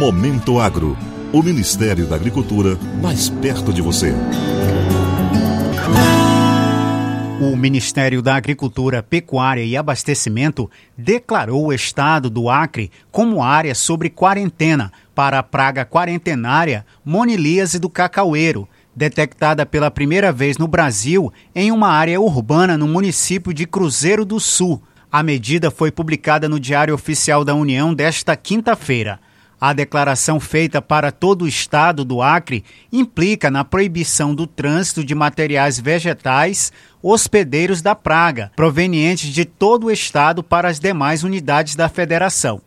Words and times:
Momento 0.00 0.58
Agro. 0.58 0.96
O 1.30 1.42
Ministério 1.42 2.06
da 2.06 2.16
Agricultura 2.16 2.78
mais 3.02 3.28
perto 3.28 3.70
de 3.70 3.82
você. 3.82 4.14
O 7.38 7.54
Ministério 7.54 8.22
da 8.22 8.34
Agricultura, 8.34 9.02
Pecuária 9.02 9.62
e 9.62 9.76
Abastecimento 9.76 10.70
declarou 10.96 11.66
o 11.66 11.72
estado 11.74 12.30
do 12.30 12.48
Acre 12.48 12.90
como 13.10 13.42
área 13.42 13.74
sobre 13.74 14.08
quarentena 14.08 14.90
para 15.14 15.38
a 15.38 15.42
praga 15.42 15.84
quarentenária 15.84 16.86
monilíase 17.04 17.78
do 17.78 17.90
cacaueiro, 17.90 18.66
detectada 18.96 19.66
pela 19.66 19.90
primeira 19.90 20.32
vez 20.32 20.56
no 20.56 20.66
Brasil 20.66 21.30
em 21.54 21.70
uma 21.70 21.88
área 21.88 22.18
urbana 22.18 22.78
no 22.78 22.88
município 22.88 23.52
de 23.52 23.66
Cruzeiro 23.66 24.24
do 24.24 24.40
Sul. 24.40 24.82
A 25.12 25.22
medida 25.22 25.70
foi 25.70 25.90
publicada 25.90 26.48
no 26.48 26.58
Diário 26.58 26.94
Oficial 26.94 27.44
da 27.44 27.54
União 27.54 27.92
desta 27.92 28.34
quinta-feira. 28.34 29.20
A 29.60 29.74
declaração 29.74 30.40
feita 30.40 30.80
para 30.80 31.12
todo 31.12 31.42
o 31.42 31.48
estado 31.48 32.02
do 32.02 32.22
Acre 32.22 32.64
implica 32.90 33.50
na 33.50 33.62
proibição 33.62 34.34
do 34.34 34.46
trânsito 34.46 35.04
de 35.04 35.14
materiais 35.14 35.78
vegetais 35.78 36.72
hospedeiros 37.02 37.82
da 37.82 37.94
praga, 37.94 38.50
provenientes 38.56 39.28
de 39.28 39.44
todo 39.44 39.88
o 39.88 39.90
estado 39.90 40.42
para 40.42 40.68
as 40.70 40.80
demais 40.80 41.24
unidades 41.24 41.76
da 41.76 41.90
federação. 41.90 42.62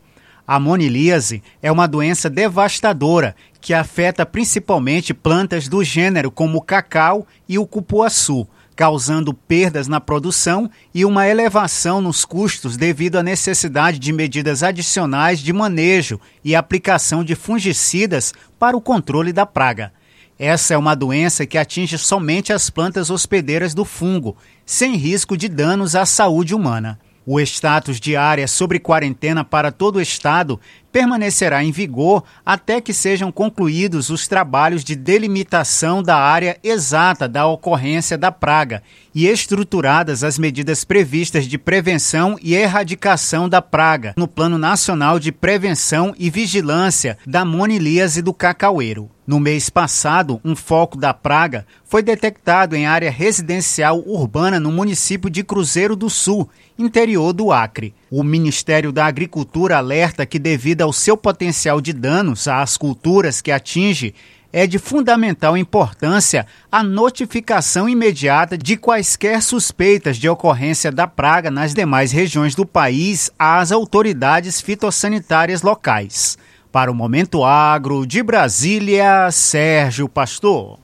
A 0.46 0.60
monilíase 0.60 1.42
é 1.60 1.72
uma 1.72 1.88
doença 1.88 2.30
devastadora 2.30 3.34
que 3.60 3.74
afeta 3.74 4.24
principalmente 4.24 5.12
plantas 5.12 5.66
do 5.66 5.82
gênero 5.82 6.30
como 6.30 6.58
o 6.58 6.62
cacau 6.62 7.26
e 7.48 7.58
o 7.58 7.66
cupuaçu 7.66 8.46
causando 8.76 9.32
perdas 9.32 9.86
na 9.86 10.00
produção 10.00 10.70
e 10.92 11.04
uma 11.04 11.26
elevação 11.28 12.00
nos 12.00 12.24
custos 12.24 12.76
devido 12.76 13.16
à 13.16 13.22
necessidade 13.22 13.98
de 13.98 14.12
medidas 14.12 14.62
adicionais 14.62 15.38
de 15.38 15.52
manejo 15.52 16.20
e 16.44 16.54
aplicação 16.54 17.22
de 17.22 17.34
fungicidas 17.34 18.32
para 18.58 18.76
o 18.76 18.80
controle 18.80 19.32
da 19.32 19.46
praga. 19.46 19.92
Essa 20.38 20.74
é 20.74 20.76
uma 20.76 20.96
doença 20.96 21.46
que 21.46 21.56
atinge 21.56 21.96
somente 21.96 22.52
as 22.52 22.68
plantas 22.68 23.08
hospedeiras 23.08 23.72
do 23.72 23.84
fungo, 23.84 24.36
sem 24.66 24.96
risco 24.96 25.36
de 25.36 25.48
danos 25.48 25.94
à 25.94 26.04
saúde 26.04 26.54
humana. 26.54 26.98
O 27.24 27.40
status 27.40 27.98
de 28.00 28.16
área 28.16 28.46
sobre 28.46 28.78
quarentena 28.78 29.44
para 29.44 29.72
todo 29.72 29.96
o 29.96 30.00
estado 30.00 30.60
permanecerá 30.94 31.64
em 31.64 31.72
vigor 31.72 32.22
até 32.46 32.80
que 32.80 32.94
sejam 32.94 33.32
concluídos 33.32 34.10
os 34.10 34.28
trabalhos 34.28 34.84
de 34.84 34.94
delimitação 34.94 36.00
da 36.00 36.16
área 36.16 36.56
exata 36.62 37.28
da 37.28 37.48
ocorrência 37.48 38.16
da 38.16 38.30
praga 38.30 38.80
e 39.12 39.26
estruturadas 39.26 40.22
as 40.22 40.38
medidas 40.38 40.84
previstas 40.84 41.48
de 41.48 41.58
prevenção 41.58 42.38
e 42.40 42.54
erradicação 42.54 43.48
da 43.48 43.60
praga 43.60 44.14
no 44.16 44.28
Plano 44.28 44.56
Nacional 44.56 45.18
de 45.18 45.32
Prevenção 45.32 46.14
e 46.16 46.30
Vigilância 46.30 47.18
da 47.26 47.44
Monilíase 47.44 48.22
do 48.22 48.32
Cacaueiro. 48.32 49.10
No 49.26 49.40
mês 49.40 49.70
passado, 49.70 50.38
um 50.44 50.54
foco 50.54 50.98
da 50.98 51.14
praga 51.14 51.66
foi 51.84 52.02
detectado 52.02 52.76
em 52.76 52.86
área 52.86 53.10
residencial 53.10 54.02
urbana 54.06 54.60
no 54.60 54.70
município 54.70 55.30
de 55.30 55.42
Cruzeiro 55.42 55.96
do 55.96 56.10
Sul, 56.10 56.48
interior 56.78 57.32
do 57.32 57.50
Acre. 57.50 57.94
O 58.16 58.22
Ministério 58.22 58.92
da 58.92 59.06
Agricultura 59.06 59.76
alerta 59.76 60.24
que, 60.24 60.38
devido 60.38 60.82
ao 60.82 60.92
seu 60.92 61.16
potencial 61.16 61.80
de 61.80 61.92
danos 61.92 62.46
às 62.46 62.76
culturas 62.76 63.40
que 63.40 63.50
atinge, 63.50 64.14
é 64.52 64.68
de 64.68 64.78
fundamental 64.78 65.56
importância 65.56 66.46
a 66.70 66.80
notificação 66.80 67.88
imediata 67.88 68.56
de 68.56 68.76
quaisquer 68.76 69.42
suspeitas 69.42 70.16
de 70.16 70.28
ocorrência 70.28 70.92
da 70.92 71.08
praga 71.08 71.50
nas 71.50 71.74
demais 71.74 72.12
regiões 72.12 72.54
do 72.54 72.64
país 72.64 73.32
às 73.36 73.72
autoridades 73.72 74.60
fitossanitárias 74.60 75.62
locais. 75.62 76.38
Para 76.70 76.92
o 76.92 76.94
Momento 76.94 77.42
Agro 77.42 78.06
de 78.06 78.22
Brasília, 78.22 79.28
Sérgio 79.32 80.08
Pastor. 80.08 80.78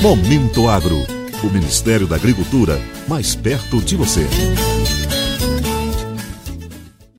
Momento 0.00 0.66
Agro. 0.66 0.96
O 1.44 1.50
Ministério 1.50 2.06
da 2.06 2.16
Agricultura 2.16 2.80
mais 3.06 3.34
perto 3.34 3.82
de 3.82 3.96
você. 3.96 4.26